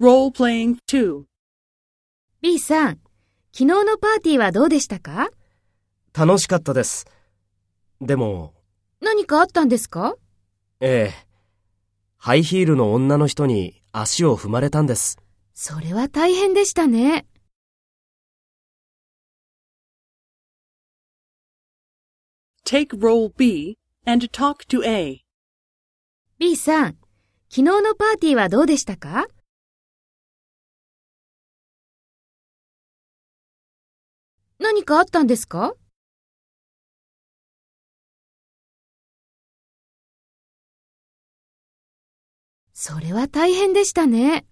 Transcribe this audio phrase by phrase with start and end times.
[0.00, 1.24] Role-playing 2.
[2.40, 3.00] B さん、
[3.52, 5.30] 昨日のパーティーはどうでしたか？
[6.16, 7.04] 楽しかったです。
[8.00, 8.54] でも、
[9.00, 10.14] 何かあったんですか？
[10.78, 11.26] ええ、
[12.16, 15.18] ハイヒールの女の人に足を踏まれたんです。
[15.52, 17.26] それは大変でしたね。
[22.64, 23.76] Take role B
[24.06, 25.24] and talk to A.
[26.38, 26.98] B さん、
[27.50, 29.26] 昨日のパーティーはどうでしたか？
[34.60, 35.74] 何かあったんですか？
[42.72, 44.46] それは大変でしたね。